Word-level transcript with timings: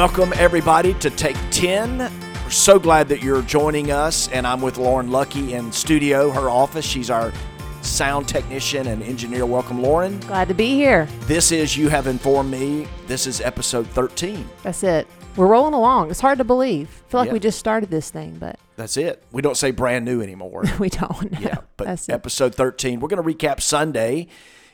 Welcome, 0.00 0.32
everybody, 0.36 0.94
to 0.94 1.10
Take 1.10 1.36
10. 1.50 1.98
We're 1.98 2.50
so 2.50 2.78
glad 2.78 3.06
that 3.10 3.22
you're 3.22 3.42
joining 3.42 3.90
us, 3.92 4.28
and 4.28 4.46
I'm 4.46 4.62
with 4.62 4.78
Lauren 4.78 5.10
Lucky 5.10 5.52
in 5.52 5.70
studio, 5.72 6.30
her 6.30 6.48
office. 6.48 6.86
She's 6.86 7.10
our 7.10 7.34
sound 7.82 8.26
technician 8.26 8.86
and 8.86 9.02
engineer. 9.02 9.44
Welcome, 9.44 9.82
Lauren. 9.82 10.18
Glad 10.20 10.48
to 10.48 10.54
be 10.54 10.68
here. 10.70 11.06
This 11.26 11.52
is 11.52 11.76
You 11.76 11.90
Have 11.90 12.06
Informed 12.06 12.50
Me. 12.50 12.88
This 13.08 13.26
is 13.26 13.42
episode 13.42 13.86
13. 13.88 14.48
That's 14.62 14.82
it. 14.84 15.06
We're 15.36 15.48
rolling 15.48 15.74
along. 15.74 16.10
It's 16.10 16.20
hard 16.20 16.38
to 16.38 16.44
believe. 16.44 16.88
I 16.88 17.10
feel 17.10 17.20
like 17.20 17.26
Yeah. 17.26 17.32
we 17.34 17.38
just 17.40 17.58
started 17.58 17.90
this 17.90 18.08
thing, 18.08 18.38
but 18.40 18.58
That's 18.76 18.96
it. 18.96 19.22
We 19.32 19.42
don't 19.42 19.58
say 19.58 19.70
brand 19.70 20.06
new 20.06 20.22
anymore. 20.22 20.64
we 20.78 20.88
don't. 20.88 21.38
yeah, 21.38 21.58
but 21.76 21.86
That's 21.88 22.08
it. 22.08 22.12
episode 22.12 22.54
13. 22.54 23.00
We're 23.00 23.08
going 23.08 23.22
to 23.22 23.34
recap 23.36 23.60
Sunday. 23.60 24.28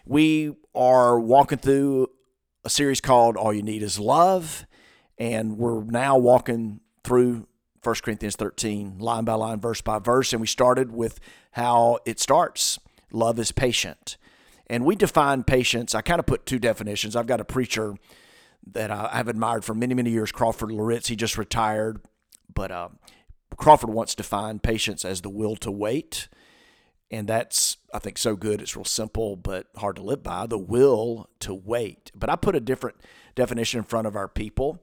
We 0.07 0.55
are 0.73 1.19
walking 1.19 1.59
through 1.59 2.11
a 2.65 2.71
series 2.71 3.01
called 3.01 3.37
All 3.37 3.53
You 3.53 3.63
Need 3.65 3.83
Is 3.83 3.99
Love, 3.99 4.69
and 5.19 5.59
we're 5.59 5.83
now 5.85 6.17
walking 6.19 6.81
through 7.05 7.47
1 7.83 7.95
Corinthians 8.03 8.37
13, 8.37 8.99
line 8.99 9.25
by 9.25 9.35
line, 9.35 9.61
verse 9.61 9.81
by 9.81 9.99
verse. 9.99 10.33
And 10.33 10.41
we 10.41 10.47
started 10.47 10.93
with 10.93 11.21
how 11.53 11.99
it 12.05 12.19
starts 12.21 12.79
love 13.13 13.39
is 13.39 13.53
patient. 13.53 14.17
And 14.67 14.85
we 14.85 14.97
define 14.97 15.45
patience, 15.45 15.95
I 15.95 16.01
kind 16.03 16.19
of 16.19 16.27
put 16.27 16.45
two 16.45 16.59
definitions. 16.59 17.15
I've 17.15 17.29
got 17.29 17.41
a 17.41 17.45
preacher 17.45 17.95
that 18.73 18.91
I- 18.91 19.09
I've 19.13 19.29
admired 19.29 19.65
for 19.65 19.75
many, 19.75 19.95
many 19.95 20.11
years, 20.11 20.33
Crawford 20.33 20.73
Loritts. 20.73 21.07
He 21.09 21.15
just 21.15 21.39
retired, 21.39 22.01
but 22.53 22.73
uh, 22.73 22.89
Crawford 23.57 23.91
once 23.91 24.15
defined 24.15 24.65
patience 24.65 25.05
as 25.05 25.21
the 25.21 25.31
will 25.31 25.55
to 25.57 25.71
wait. 25.71 26.29
And 27.13 27.29
that's, 27.29 27.77
I 27.95 28.01
think, 28.01 28.19
so 28.19 28.35
good. 28.35 28.61
It's 28.61 28.75
real 28.75 28.85
simple, 28.85 29.37
but 29.37 29.69
hard 29.77 29.95
to 29.97 30.03
live 30.03 30.25
by 30.25 30.47
the 30.47 30.59
will 30.59 31.31
to 31.41 31.55
wait. 31.55 32.11
But 32.17 32.29
I 32.29 32.35
put 32.35 32.57
a 32.57 32.61
different 32.61 32.97
definition 33.37 33.79
in 33.79 33.85
front 33.85 34.09
of 34.09 34.17
our 34.17 34.27
people, 34.27 34.83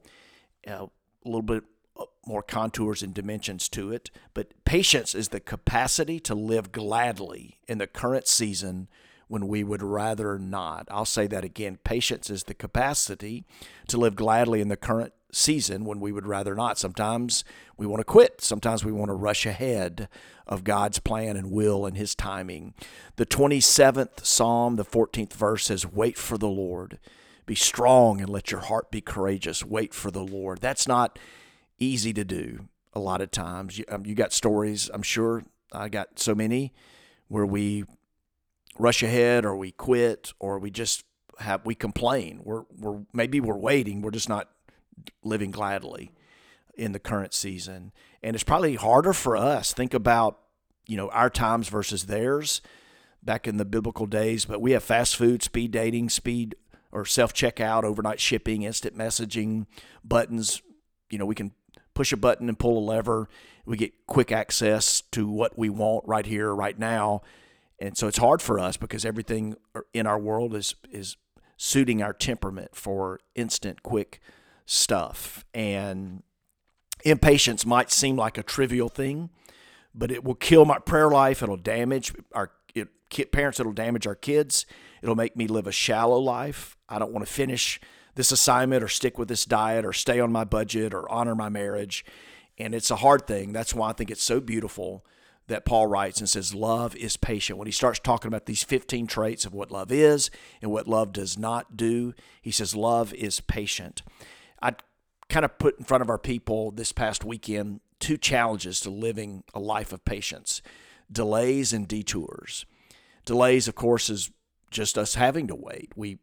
a 0.66 0.88
little 1.24 1.42
bit 1.42 1.64
uh, 1.98 2.04
more 2.26 2.42
contours 2.42 3.02
and 3.02 3.14
dimensions 3.14 3.68
to 3.70 3.90
it. 3.92 4.10
But 4.32 4.52
patience 4.64 5.14
is 5.14 5.28
the 5.28 5.40
capacity 5.40 6.20
to 6.20 6.34
live 6.34 6.72
gladly 6.72 7.60
in 7.68 7.78
the 7.78 7.86
current 7.86 8.26
season 8.26 8.88
when 9.28 9.48
we 9.48 9.64
would 9.64 9.82
rather 9.82 10.38
not. 10.38 10.86
I'll 10.90 11.04
say 11.04 11.26
that 11.28 11.44
again. 11.44 11.78
Patience 11.82 12.30
is 12.30 12.44
the 12.44 12.54
capacity 12.54 13.44
to 13.88 13.96
live 13.96 14.16
gladly 14.16 14.60
in 14.60 14.68
the 14.68 14.76
current 14.76 15.12
season 15.32 15.84
when 15.84 16.00
we 16.00 16.12
would 16.12 16.26
rather 16.26 16.54
not. 16.54 16.78
Sometimes 16.78 17.44
we 17.76 17.86
want 17.86 18.00
to 18.00 18.04
quit. 18.04 18.40
Sometimes 18.40 18.84
we 18.84 18.92
want 18.92 19.08
to 19.08 19.14
rush 19.14 19.46
ahead 19.46 20.08
of 20.46 20.64
God's 20.64 20.98
plan 20.98 21.36
and 21.36 21.50
will 21.50 21.86
and 21.86 21.96
His 21.96 22.14
timing. 22.14 22.74
The 23.16 23.26
27th 23.26 24.24
Psalm, 24.24 24.76
the 24.76 24.84
14th 24.84 25.32
verse 25.32 25.66
says, 25.66 25.86
Wait 25.86 26.18
for 26.18 26.38
the 26.38 26.48
Lord. 26.48 26.98
Be 27.46 27.54
strong 27.54 28.20
and 28.20 28.28
let 28.28 28.50
your 28.50 28.60
heart 28.60 28.90
be 28.90 29.00
courageous. 29.00 29.64
Wait 29.64 29.92
for 29.92 30.10
the 30.10 30.24
Lord. 30.24 30.60
That's 30.60 30.88
not 30.88 31.18
easy 31.78 32.12
to 32.14 32.24
do 32.24 32.68
a 32.92 33.00
lot 33.00 33.20
of 33.20 33.30
times. 33.30 33.78
You, 33.78 33.84
um, 33.88 34.06
you 34.06 34.14
got 34.14 34.32
stories, 34.32 34.90
I'm 34.92 35.02
sure. 35.02 35.42
I 35.72 35.88
got 35.88 36.18
so 36.18 36.34
many 36.34 36.72
where 37.28 37.46
we 37.46 37.84
rush 38.78 39.02
ahead 39.02 39.44
or 39.44 39.56
we 39.56 39.72
quit 39.72 40.32
or 40.38 40.58
we 40.58 40.70
just 40.70 41.04
have 41.40 41.66
we 41.66 41.74
complain. 41.74 42.40
We're 42.44 42.62
we're 42.78 43.00
maybe 43.12 43.40
we're 43.40 43.58
waiting. 43.58 44.02
We're 44.02 44.12
just 44.12 44.28
not 44.28 44.48
living 45.22 45.50
gladly 45.50 46.12
in 46.76 46.92
the 46.92 46.98
current 46.98 47.34
season. 47.34 47.92
And 48.22 48.34
it's 48.34 48.44
probably 48.44 48.76
harder 48.76 49.12
for 49.12 49.36
us. 49.36 49.72
Think 49.72 49.94
about, 49.94 50.38
you 50.86 50.96
know, 50.96 51.08
our 51.10 51.30
times 51.30 51.68
versus 51.68 52.06
theirs 52.06 52.60
back 53.22 53.46
in 53.46 53.56
the 53.56 53.64
biblical 53.64 54.06
days, 54.06 54.44
but 54.44 54.60
we 54.60 54.72
have 54.72 54.82
fast 54.82 55.16
food, 55.16 55.42
speed 55.42 55.70
dating, 55.70 56.10
speed 56.10 56.54
or 56.94 57.04
self 57.04 57.34
checkout, 57.34 57.82
overnight 57.82 58.20
shipping, 58.20 58.62
instant 58.62 58.96
messaging, 58.96 59.66
buttons. 60.02 60.62
You 61.10 61.18
know, 61.18 61.26
we 61.26 61.34
can 61.34 61.52
push 61.92 62.12
a 62.12 62.16
button 62.16 62.48
and 62.48 62.58
pull 62.58 62.78
a 62.78 62.84
lever. 62.84 63.28
We 63.66 63.76
get 63.76 64.06
quick 64.06 64.32
access 64.32 65.02
to 65.12 65.28
what 65.28 65.58
we 65.58 65.68
want 65.68 66.06
right 66.06 66.24
here, 66.24 66.54
right 66.54 66.78
now. 66.78 67.22
And 67.78 67.98
so 67.98 68.06
it's 68.06 68.18
hard 68.18 68.40
for 68.40 68.58
us 68.58 68.76
because 68.76 69.04
everything 69.04 69.56
er, 69.76 69.86
in 69.92 70.06
our 70.06 70.18
world 70.18 70.54
is 70.54 70.76
is 70.90 71.16
suiting 71.56 72.02
our 72.02 72.12
temperament 72.12 72.74
for 72.74 73.20
instant, 73.34 73.82
quick 73.82 74.20
stuff. 74.64 75.44
And 75.52 76.22
impatience 77.04 77.66
might 77.66 77.90
seem 77.90 78.16
like 78.16 78.38
a 78.38 78.42
trivial 78.42 78.88
thing, 78.88 79.30
but 79.94 80.10
it 80.10 80.24
will 80.24 80.34
kill 80.34 80.64
my 80.64 80.78
prayer 80.78 81.10
life. 81.10 81.42
It'll 81.42 81.56
damage 81.56 82.12
our 82.32 82.50
it, 82.74 83.32
parents. 83.32 83.60
It'll 83.60 83.72
damage 83.72 84.06
our 84.06 84.14
kids. 84.14 84.66
It'll 85.02 85.14
make 85.14 85.36
me 85.36 85.46
live 85.46 85.66
a 85.66 85.72
shallow 85.72 86.18
life. 86.18 86.76
I 86.88 86.98
don't 86.98 87.12
want 87.12 87.26
to 87.26 87.32
finish 87.32 87.80
this 88.14 88.32
assignment 88.32 88.82
or 88.82 88.88
stick 88.88 89.18
with 89.18 89.28
this 89.28 89.44
diet 89.44 89.84
or 89.84 89.92
stay 89.92 90.20
on 90.20 90.32
my 90.32 90.44
budget 90.44 90.94
or 90.94 91.10
honor 91.10 91.34
my 91.34 91.48
marriage. 91.48 92.04
And 92.58 92.74
it's 92.74 92.90
a 92.90 92.96
hard 92.96 93.26
thing. 93.26 93.52
That's 93.52 93.74
why 93.74 93.90
I 93.90 93.92
think 93.92 94.10
it's 94.10 94.22
so 94.22 94.40
beautiful 94.40 95.04
that 95.46 95.64
Paul 95.64 95.86
writes 95.88 96.20
and 96.20 96.28
says, 96.28 96.54
Love 96.54 96.96
is 96.96 97.16
patient. 97.16 97.58
When 97.58 97.66
he 97.66 97.72
starts 97.72 97.98
talking 97.98 98.28
about 98.28 98.46
these 98.46 98.62
15 98.62 99.06
traits 99.06 99.44
of 99.44 99.52
what 99.52 99.70
love 99.70 99.92
is 99.92 100.30
and 100.62 100.70
what 100.70 100.88
love 100.88 101.12
does 101.12 101.36
not 101.36 101.76
do, 101.76 102.14
he 102.40 102.50
says, 102.50 102.74
Love 102.74 103.12
is 103.14 103.40
patient. 103.40 104.02
I 104.62 104.74
kind 105.28 105.44
of 105.44 105.58
put 105.58 105.78
in 105.78 105.84
front 105.84 106.02
of 106.02 106.08
our 106.08 106.18
people 106.18 106.70
this 106.70 106.92
past 106.92 107.24
weekend 107.24 107.80
two 108.00 108.16
challenges 108.16 108.80
to 108.80 108.90
living 108.90 109.44
a 109.54 109.60
life 109.60 109.92
of 109.92 110.04
patience 110.04 110.62
delays 111.10 111.72
and 111.72 111.86
detours. 111.86 112.64
Delays, 113.24 113.68
of 113.68 113.74
course, 113.74 114.10
is 114.10 114.30
just 114.70 114.98
us 114.98 115.14
having 115.14 115.46
to 115.46 115.54
wait. 115.54 115.92
We 115.96 116.18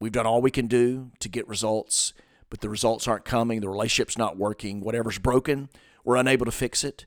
we've 0.00 0.12
done 0.12 0.26
all 0.26 0.42
we 0.42 0.50
can 0.50 0.66
do 0.66 1.10
to 1.20 1.28
get 1.28 1.48
results, 1.48 2.12
but 2.50 2.60
the 2.60 2.68
results 2.68 3.08
aren't 3.08 3.24
coming, 3.24 3.60
the 3.60 3.68
relationship's 3.68 4.18
not 4.18 4.36
working, 4.36 4.80
whatever's 4.80 5.18
broken, 5.18 5.68
we're 6.04 6.16
unable 6.16 6.46
to 6.46 6.52
fix 6.52 6.84
it. 6.84 7.06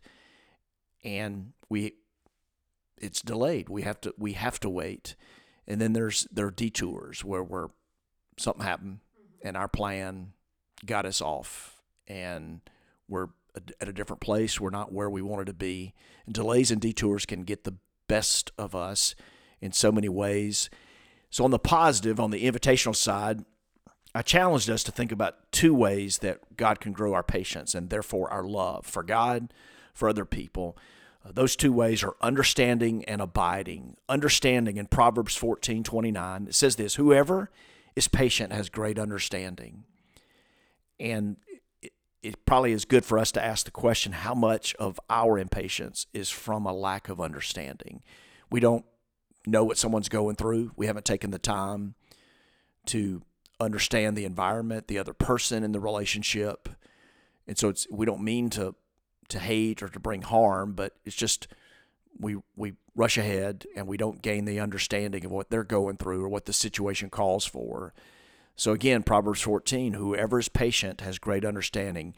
And 1.04 1.54
we 1.70 1.94
it's 2.98 3.22
delayed. 3.22 3.70
We 3.70 3.84
have 3.84 4.02
to 4.02 4.14
we 4.18 4.34
have 4.34 4.60
to 4.62 4.70
wait. 4.70 5.16
And 5.68 5.80
then 5.80 5.94
there's 5.94 6.28
there 6.32 6.48
are 6.48 6.52
detours 6.52 7.24
where 7.24 7.44
we're 7.44 7.70
something 8.38 8.66
happened 8.66 9.00
mm-hmm. 9.00 9.48
and 9.48 9.58
our 9.58 9.68
plan 9.68 10.34
got 10.86 11.06
us 11.06 11.22
off 11.22 11.82
and 12.08 12.62
we're 13.08 13.30
at 13.80 13.88
a 13.88 13.94
different 13.94 14.22
place. 14.22 14.60
We're 14.60 14.70
not 14.70 14.92
where 14.92 15.10
we 15.10 15.22
wanted 15.22 15.48
to 15.48 15.54
be. 15.54 15.94
And 16.26 16.34
delays 16.34 16.72
and 16.72 16.82
detours 16.82 17.26
can 17.26 17.44
get 17.44 17.64
the 17.64 17.76
best 18.08 18.52
of 18.58 18.76
us 18.76 19.16
in 19.62 19.72
so 19.72 19.92
many 19.92 20.10
ways. 20.10 20.70
So, 21.30 21.44
on 21.44 21.52
the 21.52 21.60
positive, 21.60 22.20
on 22.20 22.32
the 22.32 22.44
invitational 22.44 22.96
side, 22.96 23.46
I 24.16 24.22
challenged 24.22 24.70
us 24.70 24.84
to 24.86 24.92
think 24.92 25.12
about 25.12 25.52
two 25.52 25.74
ways 25.74 26.20
that 26.20 26.58
God 26.58 26.80
can 26.80 26.92
grow 26.92 27.14
our 27.14 27.24
patience 27.24 27.76
and 27.76 27.90
therefore 27.90 28.32
our 28.32 28.44
love 28.44 28.86
for 28.86 29.04
God, 29.04 29.54
for 29.94 30.10
other 30.10 30.26
people. 30.26 30.78
Uh, 31.24 31.32
those 31.32 31.56
two 31.56 31.72
ways 31.72 32.04
are 32.04 32.16
understanding 32.22 33.06
and 33.06 33.22
abiding. 33.22 33.98
Understanding 34.08 34.78
in 34.78 34.88
Proverbs 34.88 35.36
14 35.36 35.84
29, 35.84 36.48
it 36.48 36.56
says 36.56 36.76
this 36.76 36.96
Whoever 36.96 37.52
is 37.96 38.08
patient 38.08 38.52
has 38.52 38.70
great 38.70 38.98
understanding. 38.98 39.84
And 41.00 41.38
it, 42.22 42.46
probably 42.46 42.72
is 42.72 42.86
good 42.86 43.06
for 43.06 43.18
us 43.18 43.32
to 43.34 43.44
ask 43.44 43.66
the 43.66 43.72
question 43.72 44.12
how 44.12 44.34
much 44.34 44.76
of 44.76 45.00
our 45.10 45.38
impatience 45.38 46.08
is 46.14 46.30
from 46.30 46.66
a 46.66 46.74
lack 46.74 47.10
of 47.10 47.22
understanding? 47.22 48.02
We 48.50 48.60
don't 48.60 48.86
know 49.46 49.64
what 49.64 49.78
someone's 49.78 50.10
going 50.10 50.36
through, 50.36 50.72
we 50.76 50.88
haven't 50.88 51.06
taken 51.06 51.32
the 51.32 51.40
time 51.40 51.96
to 52.88 53.22
understand 53.60 54.18
the 54.18 54.26
environment, 54.26 54.88
the 54.88 54.98
other 54.98 55.14
person 55.14 55.64
in 55.64 55.72
the 55.72 55.80
relationship. 55.80 56.70
And 57.48 57.58
so 57.58 57.70
it's 57.70 57.88
we 57.92 58.06
don't 58.06 58.22
mean 58.22 58.50
to 58.52 58.76
to 59.30 59.40
hate 59.40 59.84
or 59.84 59.90
to 59.90 60.00
bring 60.00 60.24
harm, 60.24 60.74
but 60.74 60.96
it's 61.06 61.16
just 61.16 61.48
we 62.20 62.38
we 62.56 62.74
rush 62.96 63.18
ahead 63.18 63.66
and 63.76 63.88
we 63.88 63.98
don't 63.98 64.22
gain 64.22 64.46
the 64.46 64.60
understanding 64.60 65.26
of 65.26 65.32
what 65.32 65.50
they're 65.50 65.64
going 65.64 65.98
through 65.98 66.24
or 66.24 66.30
what 66.30 66.46
the 66.46 66.54
situation 66.54 67.10
calls 67.10 67.46
for. 67.46 67.94
So 68.60 68.74
again, 68.74 69.04
Proverbs 69.04 69.40
14, 69.40 69.94
whoever 69.94 70.38
is 70.38 70.50
patient 70.50 71.00
has 71.00 71.18
great 71.18 71.46
understanding. 71.46 72.14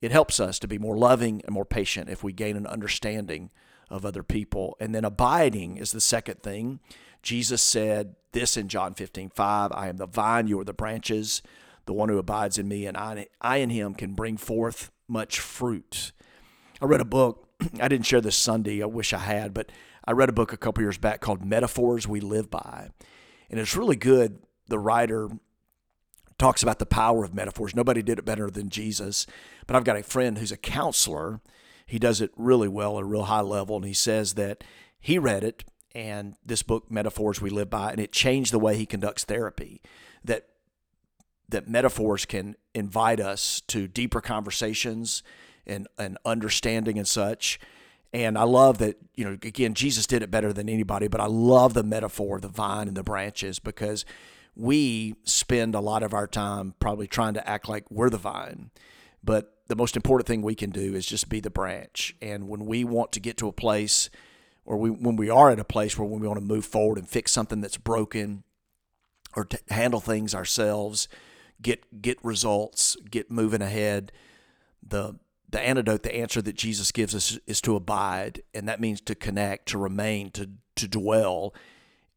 It 0.00 0.12
helps 0.12 0.38
us 0.38 0.60
to 0.60 0.68
be 0.68 0.78
more 0.78 0.96
loving 0.96 1.42
and 1.44 1.52
more 1.52 1.64
patient 1.64 2.08
if 2.08 2.22
we 2.22 2.32
gain 2.32 2.56
an 2.56 2.64
understanding 2.64 3.50
of 3.90 4.06
other 4.06 4.22
people. 4.22 4.76
And 4.78 4.94
then 4.94 5.04
abiding 5.04 5.78
is 5.78 5.90
the 5.90 6.00
second 6.00 6.44
thing. 6.44 6.78
Jesus 7.24 7.60
said 7.60 8.14
this 8.30 8.56
in 8.56 8.68
John 8.68 8.94
15, 8.94 9.30
5, 9.30 9.72
I 9.74 9.88
am 9.88 9.96
the 9.96 10.06
vine, 10.06 10.46
you 10.46 10.60
are 10.60 10.64
the 10.64 10.72
branches. 10.72 11.42
The 11.86 11.92
one 11.92 12.08
who 12.08 12.18
abides 12.18 12.56
in 12.56 12.68
me 12.68 12.86
and 12.86 12.96
I, 12.96 13.26
I 13.40 13.56
in 13.56 13.70
him 13.70 13.94
can 13.94 14.14
bring 14.14 14.36
forth 14.36 14.92
much 15.08 15.40
fruit. 15.40 16.12
I 16.80 16.84
read 16.84 17.00
a 17.00 17.04
book. 17.04 17.48
I 17.80 17.88
didn't 17.88 18.06
share 18.06 18.20
this 18.20 18.36
Sunday. 18.36 18.80
I 18.80 18.86
wish 18.86 19.12
I 19.12 19.18
had, 19.18 19.52
but 19.52 19.72
I 20.04 20.12
read 20.12 20.28
a 20.28 20.32
book 20.32 20.52
a 20.52 20.56
couple 20.56 20.84
years 20.84 20.98
back 20.98 21.20
called 21.20 21.44
Metaphors 21.44 22.06
We 22.06 22.20
Live 22.20 22.48
By. 22.48 22.90
And 23.50 23.58
it's 23.58 23.74
really 23.74 23.96
good. 23.96 24.38
The 24.68 24.78
writer 24.78 25.30
talks 26.40 26.62
about 26.62 26.78
the 26.78 26.86
power 26.86 27.22
of 27.22 27.34
metaphors. 27.34 27.76
Nobody 27.76 28.02
did 28.02 28.18
it 28.18 28.24
better 28.24 28.50
than 28.50 28.70
Jesus. 28.70 29.26
But 29.66 29.76
I've 29.76 29.84
got 29.84 29.96
a 29.96 30.02
friend 30.02 30.38
who's 30.38 30.50
a 30.50 30.56
counselor. 30.56 31.40
He 31.86 31.98
does 31.98 32.20
it 32.20 32.32
really 32.36 32.68
well 32.68 32.96
at 32.96 33.02
a 33.02 33.06
real 33.06 33.24
high 33.24 33.42
level. 33.42 33.76
And 33.76 33.84
he 33.84 33.92
says 33.92 34.34
that 34.34 34.64
he 34.98 35.18
read 35.18 35.44
it 35.44 35.64
and 35.94 36.36
this 36.44 36.62
book, 36.62 36.90
Metaphors 36.90 37.40
We 37.40 37.50
Live 37.50 37.68
By, 37.68 37.90
and 37.90 38.00
it 38.00 38.12
changed 38.12 38.52
the 38.52 38.58
way 38.58 38.76
he 38.76 38.86
conducts 38.86 39.24
therapy. 39.24 39.80
That 40.24 40.46
that 41.48 41.68
metaphors 41.68 42.24
can 42.24 42.54
invite 42.74 43.18
us 43.18 43.60
to 43.62 43.88
deeper 43.88 44.20
conversations 44.20 45.24
and, 45.66 45.88
and 45.98 46.16
understanding 46.24 46.96
and 46.96 47.08
such. 47.08 47.58
And 48.12 48.38
I 48.38 48.44
love 48.44 48.78
that, 48.78 48.96
you 49.16 49.24
know, 49.24 49.32
again, 49.32 49.74
Jesus 49.74 50.06
did 50.06 50.22
it 50.22 50.30
better 50.30 50.52
than 50.52 50.68
anybody, 50.68 51.08
but 51.08 51.20
I 51.20 51.26
love 51.26 51.74
the 51.74 51.82
metaphor 51.82 52.36
of 52.36 52.42
the 52.42 52.48
vine 52.48 52.86
and 52.86 52.96
the 52.96 53.02
branches 53.02 53.58
because 53.58 54.04
we 54.60 55.14
spend 55.24 55.74
a 55.74 55.80
lot 55.80 56.02
of 56.02 56.12
our 56.12 56.26
time 56.26 56.74
probably 56.78 57.06
trying 57.06 57.34
to 57.34 57.48
act 57.48 57.68
like 57.68 57.90
we're 57.90 58.10
the 58.10 58.18
vine. 58.18 58.70
But 59.24 59.54
the 59.68 59.76
most 59.76 59.96
important 59.96 60.26
thing 60.26 60.42
we 60.42 60.54
can 60.54 60.70
do 60.70 60.94
is 60.94 61.06
just 61.06 61.28
be 61.30 61.40
the 61.40 61.50
branch. 61.50 62.14
And 62.20 62.48
when 62.48 62.66
we 62.66 62.84
want 62.84 63.12
to 63.12 63.20
get 63.20 63.38
to 63.38 63.48
a 63.48 63.52
place, 63.52 64.10
or 64.66 64.76
we, 64.76 64.90
when 64.90 65.16
we 65.16 65.30
are 65.30 65.50
at 65.50 65.58
a 65.58 65.64
place 65.64 65.96
where 65.96 66.06
we 66.06 66.26
want 66.26 66.38
to 66.38 66.44
move 66.44 66.66
forward 66.66 66.98
and 66.98 67.08
fix 67.08 67.32
something 67.32 67.60
that's 67.60 67.78
broken, 67.78 68.44
or 69.34 69.44
to 69.46 69.58
handle 69.70 70.00
things 70.00 70.34
ourselves, 70.34 71.08
get 71.62 72.02
get 72.02 72.22
results, 72.22 72.96
get 73.10 73.30
moving 73.30 73.62
ahead, 73.62 74.12
the 74.86 75.18
the 75.48 75.60
antidote, 75.60 76.02
the 76.02 76.14
answer 76.14 76.42
that 76.42 76.56
Jesus 76.56 76.92
gives 76.92 77.14
us 77.14 77.38
is 77.46 77.60
to 77.62 77.76
abide, 77.76 78.42
and 78.52 78.68
that 78.68 78.80
means 78.80 79.00
to 79.02 79.14
connect, 79.14 79.68
to 79.68 79.78
remain, 79.78 80.30
to 80.32 80.50
to 80.76 80.88
dwell, 80.88 81.54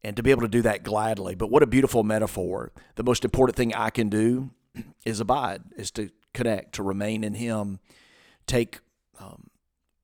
and 0.04 0.16
to 0.16 0.22
be 0.22 0.30
able 0.30 0.42
to 0.42 0.48
do 0.48 0.62
that 0.62 0.84
gladly. 0.84 1.34
But 1.34 1.50
what 1.50 1.62
a 1.62 1.66
beautiful 1.66 2.04
metaphor! 2.04 2.72
The 2.94 3.02
most 3.02 3.24
important 3.24 3.56
thing 3.56 3.74
I 3.74 3.90
can 3.90 4.08
do 4.08 4.50
is 5.04 5.18
abide, 5.18 5.62
is 5.76 5.90
to 5.92 6.10
connect, 6.32 6.74
to 6.74 6.82
remain 6.82 7.24
in 7.24 7.34
Him, 7.34 7.80
take 8.46 8.80
um, 9.18 9.48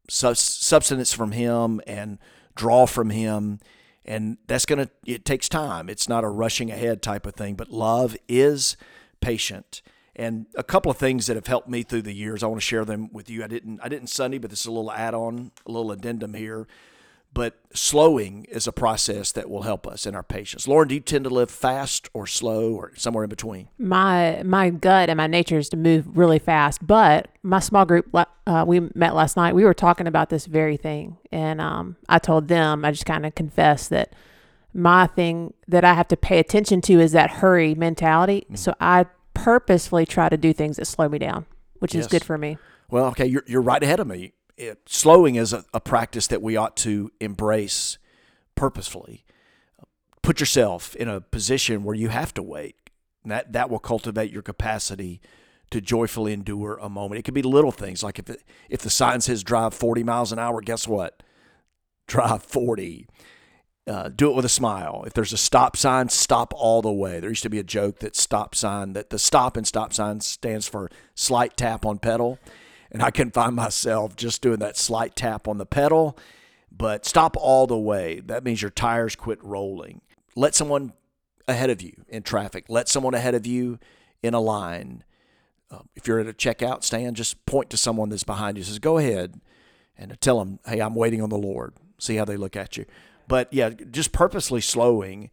substance 0.08 1.12
from 1.12 1.32
Him, 1.32 1.80
and 1.86 2.18
draw 2.56 2.86
from 2.86 3.10
Him. 3.10 3.60
And 4.04 4.38
that's 4.46 4.66
gonna. 4.66 4.88
It 5.06 5.24
takes 5.24 5.48
time. 5.48 5.88
It's 5.88 6.08
not 6.08 6.24
a 6.24 6.28
rushing 6.28 6.70
ahead 6.70 7.02
type 7.02 7.26
of 7.26 7.34
thing. 7.34 7.54
But 7.54 7.70
love 7.70 8.16
is 8.26 8.76
patient 9.20 9.82
and 10.16 10.46
a 10.54 10.62
couple 10.62 10.90
of 10.90 10.98
things 10.98 11.26
that 11.26 11.36
have 11.36 11.46
helped 11.46 11.68
me 11.68 11.82
through 11.82 12.02
the 12.02 12.12
years. 12.12 12.42
I 12.42 12.46
want 12.46 12.60
to 12.60 12.66
share 12.66 12.84
them 12.84 13.10
with 13.12 13.30
you. 13.30 13.44
I 13.44 13.46
didn't 13.46 13.80
I 13.82 13.88
didn't 13.88 14.08
Sunday, 14.08 14.38
but 14.38 14.50
this 14.50 14.60
is 14.60 14.66
a 14.66 14.72
little 14.72 14.90
add-on, 14.90 15.52
a 15.66 15.70
little 15.70 15.92
addendum 15.92 16.34
here. 16.34 16.66
But 17.32 17.60
slowing 17.72 18.44
is 18.44 18.66
a 18.66 18.72
process 18.72 19.30
that 19.32 19.48
will 19.48 19.62
help 19.62 19.86
us 19.86 20.04
in 20.04 20.16
our 20.16 20.22
patience. 20.22 20.66
Lauren, 20.66 20.88
do 20.88 20.96
you 20.96 21.00
tend 21.00 21.24
to 21.24 21.30
live 21.30 21.50
fast 21.50 22.08
or 22.12 22.26
slow 22.26 22.74
or 22.74 22.92
somewhere 22.96 23.22
in 23.22 23.30
between? 23.30 23.68
My 23.78 24.42
my 24.44 24.70
gut 24.70 25.08
and 25.08 25.16
my 25.16 25.28
nature 25.28 25.58
is 25.58 25.68
to 25.68 25.76
move 25.76 26.18
really 26.18 26.40
fast. 26.40 26.84
But 26.84 27.28
my 27.44 27.60
small 27.60 27.84
group, 27.84 28.12
uh, 28.14 28.64
we 28.66 28.80
met 28.94 29.14
last 29.14 29.36
night. 29.36 29.54
We 29.54 29.64
were 29.64 29.74
talking 29.74 30.08
about 30.08 30.28
this 30.28 30.46
very 30.46 30.76
thing, 30.76 31.18
and 31.30 31.60
um, 31.60 31.96
I 32.08 32.18
told 32.18 32.48
them 32.48 32.84
I 32.84 32.90
just 32.90 33.06
kind 33.06 33.24
of 33.24 33.36
confessed 33.36 33.90
that 33.90 34.12
my 34.74 35.06
thing 35.06 35.54
that 35.68 35.84
I 35.84 35.94
have 35.94 36.08
to 36.08 36.16
pay 36.16 36.38
attention 36.40 36.80
to 36.82 37.00
is 37.00 37.12
that 37.12 37.30
hurry 37.30 37.74
mentality. 37.74 38.46
Mm. 38.50 38.58
So 38.58 38.74
I 38.80 39.06
purposefully 39.34 40.06
try 40.06 40.28
to 40.28 40.36
do 40.36 40.52
things 40.52 40.76
that 40.76 40.86
slow 40.86 41.08
me 41.08 41.18
down, 41.18 41.46
which 41.78 41.94
yes. 41.94 42.04
is 42.04 42.08
good 42.08 42.24
for 42.24 42.36
me. 42.36 42.58
Well, 42.90 43.06
okay, 43.06 43.26
you're, 43.26 43.44
you're 43.46 43.62
right 43.62 43.82
ahead 43.82 44.00
of 44.00 44.06
me. 44.06 44.32
It, 44.60 44.78
slowing 44.86 45.36
is 45.36 45.52
a, 45.52 45.64
a 45.72 45.80
practice 45.80 46.26
that 46.28 46.42
we 46.42 46.56
ought 46.56 46.76
to 46.78 47.10
embrace 47.20 47.98
purposefully. 48.54 49.24
Put 50.22 50.40
yourself 50.40 50.94
in 50.96 51.08
a 51.08 51.20
position 51.20 51.82
where 51.82 51.94
you 51.94 52.08
have 52.08 52.34
to 52.34 52.42
wait. 52.42 52.76
that 53.24 53.52
that 53.52 53.70
will 53.70 53.78
cultivate 53.78 54.30
your 54.30 54.42
capacity 54.42 55.20
to 55.70 55.80
joyfully 55.80 56.32
endure 56.32 56.78
a 56.82 56.88
moment. 56.88 57.20
It 57.20 57.22
could 57.22 57.34
be 57.34 57.42
little 57.42 57.72
things 57.72 58.02
like 58.02 58.18
if 58.18 58.28
it, 58.28 58.42
if 58.68 58.82
the 58.82 58.90
sign 58.90 59.20
says 59.20 59.42
drive 59.42 59.72
40 59.72 60.02
miles 60.02 60.32
an 60.32 60.38
hour, 60.38 60.60
guess 60.60 60.86
what? 60.86 61.22
Drive 62.06 62.42
40 62.42 63.06
uh, 63.86 64.08
do 64.08 64.30
it 64.30 64.36
with 64.36 64.44
a 64.44 64.50
smile. 64.50 65.02
If 65.06 65.14
there's 65.14 65.32
a 65.32 65.38
stop 65.38 65.76
sign, 65.76 66.08
stop 66.08 66.52
all 66.56 66.82
the 66.82 66.92
way. 66.92 67.18
There 67.18 67.30
used 67.30 67.42
to 67.42 67.50
be 67.50 67.58
a 67.58 67.64
joke 67.64 67.98
that 68.00 68.14
stop 68.14 68.54
sign 68.54 68.92
that 68.92 69.10
the 69.10 69.18
stop 69.18 69.56
and 69.56 69.66
stop 69.66 69.92
sign 69.92 70.20
stands 70.20 70.68
for 70.68 70.90
slight 71.14 71.56
tap 71.56 71.84
on 71.84 71.98
pedal, 71.98 72.38
and 72.90 73.02
I 73.02 73.10
can 73.10 73.30
find 73.30 73.54
myself 73.54 74.16
just 74.16 74.42
doing 74.42 74.58
that 74.58 74.76
slight 74.76 75.16
tap 75.16 75.46
on 75.46 75.58
the 75.58 75.66
pedal. 75.66 76.18
But 76.70 77.04
stop 77.04 77.36
all 77.36 77.66
the 77.66 77.78
way. 77.78 78.20
That 78.20 78.44
means 78.44 78.62
your 78.62 78.70
tires 78.70 79.16
quit 79.16 79.42
rolling. 79.42 80.00
Let 80.36 80.54
someone 80.54 80.92
ahead 81.48 81.70
of 81.70 81.82
you 81.82 82.04
in 82.08 82.22
traffic. 82.22 82.66
Let 82.68 82.88
someone 82.88 83.14
ahead 83.14 83.34
of 83.34 83.46
you 83.46 83.78
in 84.22 84.34
a 84.34 84.40
line. 84.40 85.04
Uh, 85.70 85.80
if 85.94 86.06
you're 86.06 86.20
at 86.20 86.26
a 86.26 86.32
checkout 86.32 86.82
stand, 86.84 87.16
just 87.16 87.44
point 87.46 87.70
to 87.70 87.76
someone 87.76 88.08
that's 88.08 88.24
behind 88.24 88.56
you. 88.56 88.64
Says, 88.64 88.78
"Go 88.78 88.98
ahead," 88.98 89.40
and 89.96 90.18
tell 90.20 90.38
them, 90.38 90.58
"Hey, 90.66 90.80
I'm 90.80 90.94
waiting 90.94 91.22
on 91.22 91.28
the 91.28 91.38
Lord." 91.38 91.74
See 91.98 92.16
how 92.16 92.24
they 92.24 92.36
look 92.36 92.56
at 92.56 92.76
you. 92.76 92.86
But 93.28 93.52
yeah, 93.52 93.70
just 93.70 94.12
purposely 94.12 94.60
slowing. 94.60 95.30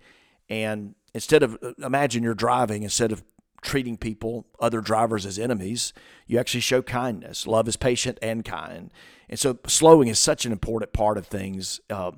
And 0.49 0.95
instead 1.13 1.43
of, 1.43 1.57
imagine 1.79 2.23
you're 2.23 2.33
driving, 2.35 2.83
instead 2.83 3.11
of 3.11 3.23
treating 3.67 3.97
people, 3.97 4.47
other 4.61 4.79
drivers 4.79 5.25
as 5.25 5.37
enemies, 5.37 5.91
you 6.25 6.39
actually 6.39 6.61
show 6.61 6.81
kindness. 6.81 7.45
Love 7.45 7.67
is 7.67 7.75
patient 7.75 8.17
and 8.21 8.45
kind. 8.45 8.89
And 9.29 9.37
so 9.37 9.59
slowing 9.67 10.07
is 10.07 10.17
such 10.17 10.45
an 10.45 10.53
important 10.53 10.93
part 10.93 11.17
of 11.17 11.27
things 11.27 11.81
uh, 11.89 12.11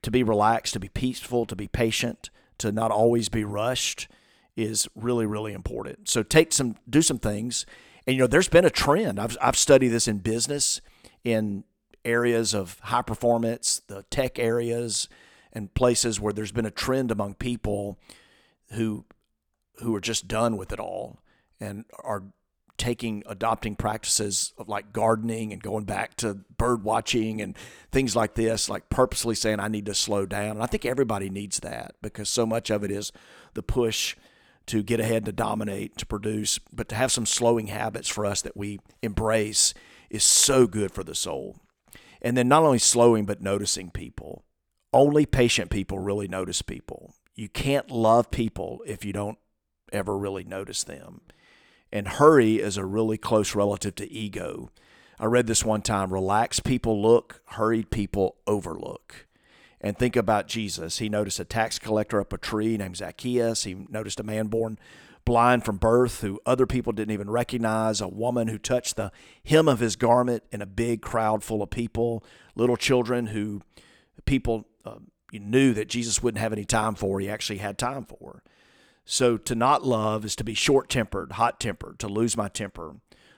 to 0.00 0.10
be 0.10 0.22
relaxed, 0.22 0.72
to 0.72 0.80
be 0.80 0.88
peaceful, 0.88 1.44
to 1.44 1.54
be 1.54 1.68
patient, 1.68 2.30
to 2.56 2.72
not 2.72 2.90
always 2.90 3.28
be 3.28 3.44
rushed 3.44 4.08
is 4.56 4.88
really, 4.96 5.26
really 5.26 5.52
important. 5.52 6.08
So 6.08 6.22
take 6.22 6.54
some, 6.54 6.76
do 6.88 7.02
some 7.02 7.18
things. 7.18 7.66
And, 8.06 8.16
you 8.16 8.22
know, 8.22 8.26
there's 8.26 8.48
been 8.48 8.64
a 8.64 8.70
trend. 8.70 9.20
I've, 9.20 9.36
I've 9.42 9.58
studied 9.58 9.88
this 9.88 10.08
in 10.08 10.18
business, 10.18 10.80
in 11.22 11.64
areas 12.02 12.54
of 12.54 12.78
high 12.80 13.02
performance, 13.02 13.82
the 13.88 14.04
tech 14.04 14.38
areas, 14.38 15.10
and 15.52 15.74
places 15.74 16.18
where 16.18 16.32
there's 16.32 16.52
been 16.52 16.64
a 16.64 16.70
trend 16.70 17.10
among 17.10 17.34
people 17.34 17.98
who 18.70 19.04
who 19.80 19.94
are 19.94 20.00
just 20.00 20.28
done 20.28 20.56
with 20.56 20.72
it 20.72 20.80
all 20.80 21.20
and 21.60 21.84
are 22.02 22.24
taking 22.76 23.22
adopting 23.26 23.74
practices 23.74 24.52
of 24.58 24.68
like 24.68 24.92
gardening 24.92 25.52
and 25.52 25.62
going 25.62 25.84
back 25.84 26.14
to 26.14 26.34
bird 26.58 26.84
watching 26.84 27.40
and 27.40 27.56
things 27.90 28.14
like 28.14 28.34
this 28.34 28.68
like 28.68 28.90
purposely 28.90 29.34
saying 29.34 29.60
I 29.60 29.68
need 29.68 29.86
to 29.86 29.94
slow 29.94 30.26
down 30.26 30.50
and 30.52 30.62
I 30.62 30.66
think 30.66 30.84
everybody 30.84 31.30
needs 31.30 31.60
that 31.60 31.94
because 32.02 32.28
so 32.28 32.44
much 32.44 32.68
of 32.68 32.84
it 32.84 32.90
is 32.90 33.12
the 33.54 33.62
push 33.62 34.14
to 34.66 34.82
get 34.82 35.00
ahead 35.00 35.24
to 35.24 35.32
dominate 35.32 35.96
to 35.96 36.06
produce 36.06 36.58
but 36.70 36.88
to 36.90 36.94
have 36.94 37.10
some 37.10 37.24
slowing 37.24 37.68
habits 37.68 38.08
for 38.08 38.26
us 38.26 38.42
that 38.42 38.56
we 38.56 38.78
embrace 39.02 39.72
is 40.10 40.22
so 40.22 40.66
good 40.66 40.90
for 40.90 41.02
the 41.02 41.14
soul 41.14 41.56
and 42.22 42.36
then 42.36 42.48
not 42.48 42.62
only 42.62 42.78
slowing, 42.78 43.24
but 43.24 43.40
noticing 43.40 43.90
people. 43.90 44.44
Only 44.92 45.26
patient 45.26 45.70
people 45.70 45.98
really 45.98 46.28
notice 46.28 46.62
people. 46.62 47.14
You 47.34 47.48
can't 47.48 47.90
love 47.90 48.30
people 48.30 48.80
if 48.86 49.04
you 49.04 49.12
don't 49.12 49.38
ever 49.92 50.16
really 50.16 50.44
notice 50.44 50.84
them. 50.84 51.20
And 51.92 52.08
hurry 52.08 52.56
is 52.56 52.76
a 52.76 52.84
really 52.84 53.18
close 53.18 53.54
relative 53.54 53.94
to 53.96 54.10
ego. 54.10 54.70
I 55.18 55.26
read 55.26 55.46
this 55.46 55.64
one 55.64 55.82
time 55.82 56.12
relaxed 56.12 56.64
people 56.64 57.00
look, 57.00 57.40
hurried 57.46 57.90
people 57.90 58.36
overlook. 58.46 59.26
And 59.80 59.96
think 59.96 60.16
about 60.16 60.48
Jesus. 60.48 60.98
He 60.98 61.08
noticed 61.08 61.38
a 61.38 61.44
tax 61.44 61.78
collector 61.78 62.20
up 62.20 62.32
a 62.32 62.38
tree 62.38 62.76
named 62.76 62.96
Zacchaeus. 62.96 63.64
He 63.64 63.74
noticed 63.88 64.20
a 64.20 64.24
man 64.24 64.48
born 64.48 64.78
blind 65.24 65.64
from 65.64 65.76
birth 65.76 66.22
who 66.22 66.40
other 66.46 66.66
people 66.66 66.92
didn't 66.92 67.12
even 67.12 67.28
recognize, 67.28 68.00
a 68.00 68.08
woman 68.08 68.48
who 68.48 68.58
touched 68.58 68.96
the 68.96 69.12
hem 69.44 69.68
of 69.68 69.80
his 69.80 69.96
garment 69.96 70.42
in 70.50 70.62
a 70.62 70.66
big 70.66 71.02
crowd 71.02 71.44
full 71.44 71.62
of 71.62 71.68
people, 71.68 72.24
little 72.54 72.76
children 72.76 73.26
who 73.26 73.60
people 74.24 74.66
uh, 74.84 74.98
knew 75.32 75.74
that 75.74 75.88
Jesus 75.88 76.22
wouldn't 76.22 76.40
have 76.40 76.52
any 76.52 76.64
time 76.64 76.94
for, 76.94 77.20
he 77.20 77.28
actually 77.28 77.58
had 77.58 77.76
time 77.76 78.04
for. 78.04 78.42
So 79.08 79.36
to 79.38 79.54
not 79.54 79.86
love 79.86 80.24
is 80.24 80.34
to 80.36 80.44
be 80.44 80.52
short 80.52 80.90
tempered, 80.90 81.32
hot 81.32 81.60
tempered, 81.60 82.00
to 82.00 82.08
lose 82.08 82.36
my 82.36 82.48
temper. 82.48 82.96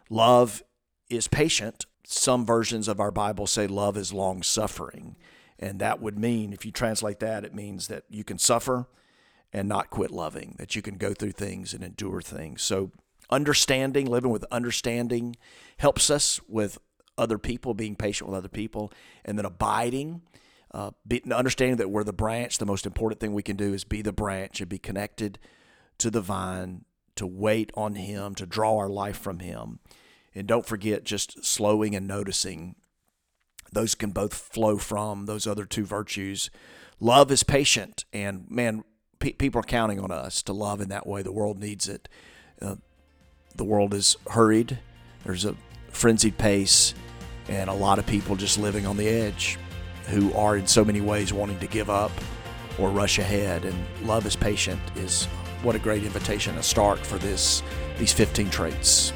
Love 0.08 0.62
is 1.10 1.28
patient. 1.28 1.84
Some 2.04 2.46
versions 2.46 2.88
of 2.88 2.98
our 2.98 3.10
Bible 3.10 3.46
say 3.46 3.66
love 3.66 3.98
is 3.98 4.10
long 4.10 4.42
suffering. 4.42 5.14
And 5.58 5.78
that 5.78 6.00
would 6.00 6.18
mean, 6.18 6.54
if 6.54 6.64
you 6.64 6.72
translate 6.72 7.20
that, 7.20 7.44
it 7.44 7.54
means 7.54 7.88
that 7.88 8.04
you 8.08 8.24
can 8.24 8.38
suffer 8.38 8.86
and 9.52 9.68
not 9.68 9.90
quit 9.90 10.10
loving, 10.10 10.54
that 10.58 10.74
you 10.74 10.80
can 10.80 10.96
go 10.96 11.12
through 11.12 11.32
things 11.32 11.74
and 11.74 11.84
endure 11.84 12.22
things. 12.22 12.62
So, 12.62 12.90
understanding, 13.28 14.06
living 14.06 14.30
with 14.30 14.44
understanding, 14.50 15.36
helps 15.78 16.08
us 16.08 16.40
with 16.48 16.78
other 17.18 17.36
people, 17.36 17.74
being 17.74 17.94
patient 17.94 18.30
with 18.30 18.38
other 18.38 18.48
people, 18.48 18.90
and 19.22 19.36
then 19.36 19.44
abiding. 19.44 20.22
Uh, 20.72 20.92
be, 21.06 21.22
understanding 21.30 21.76
that 21.76 21.90
we're 21.90 22.04
the 22.04 22.12
branch, 22.12 22.56
the 22.56 22.66
most 22.66 22.86
important 22.86 23.20
thing 23.20 23.34
we 23.34 23.42
can 23.42 23.56
do 23.56 23.74
is 23.74 23.84
be 23.84 24.00
the 24.00 24.12
branch 24.12 24.60
and 24.60 24.68
be 24.68 24.78
connected 24.78 25.38
to 25.98 26.10
the 26.10 26.20
vine, 26.20 26.84
to 27.16 27.26
wait 27.26 27.70
on 27.74 27.96
Him, 27.96 28.34
to 28.36 28.46
draw 28.46 28.76
our 28.78 28.88
life 28.88 29.18
from 29.18 29.40
Him. 29.40 29.80
And 30.34 30.46
don't 30.46 30.66
forget 30.66 31.04
just 31.04 31.44
slowing 31.44 31.94
and 31.94 32.06
noticing. 32.06 32.76
Those 33.72 33.94
can 33.94 34.10
both 34.10 34.34
flow 34.34 34.78
from 34.78 35.26
those 35.26 35.46
other 35.46 35.64
two 35.64 35.84
virtues. 35.84 36.50
Love 37.00 37.30
is 37.30 37.42
patient, 37.42 38.04
and 38.12 38.50
man, 38.50 38.84
pe- 39.18 39.32
people 39.32 39.60
are 39.60 39.64
counting 39.64 40.00
on 40.00 40.10
us 40.10 40.42
to 40.42 40.52
love 40.52 40.80
in 40.80 40.88
that 40.88 41.06
way. 41.06 41.22
The 41.22 41.32
world 41.32 41.58
needs 41.58 41.88
it. 41.88 42.08
Uh, 42.60 42.76
the 43.54 43.64
world 43.64 43.94
is 43.94 44.16
hurried. 44.30 44.78
There's 45.24 45.44
a 45.44 45.56
frenzied 45.90 46.38
pace, 46.38 46.94
and 47.48 47.68
a 47.68 47.74
lot 47.74 47.98
of 47.98 48.06
people 48.06 48.36
just 48.36 48.58
living 48.58 48.86
on 48.86 48.96
the 48.96 49.08
edge 49.08 49.58
who 50.06 50.32
are 50.32 50.56
in 50.56 50.66
so 50.66 50.84
many 50.84 51.00
ways 51.00 51.32
wanting 51.32 51.58
to 51.58 51.66
give 51.66 51.90
up 51.90 52.12
or 52.78 52.90
rush 52.90 53.18
ahead. 53.18 53.64
And 53.64 53.76
love 54.04 54.24
is 54.26 54.36
patient 54.36 54.80
is 54.96 55.28
what 55.62 55.74
a 55.74 55.78
great 55.78 56.04
invitation 56.04 56.54
to 56.54 56.62
start 56.62 56.98
for 56.98 57.18
this 57.18 57.62
these 57.98 58.12
15 58.12 58.50
traits. 58.50 59.12